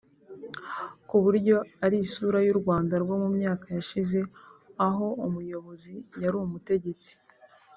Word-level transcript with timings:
ku 1.07 1.15
buryo 1.23 1.55
ari 1.85 1.97
isura 2.05 2.37
y’u 2.47 2.57
Rwanda 2.61 2.93
rwo 3.03 3.15
mu 3.21 3.29
myaka 3.37 3.65
yashize 3.75 4.19
aho 4.87 5.07
umuyobozi 5.25 5.95
yari 6.21 6.35
umutegetsi 6.47 7.13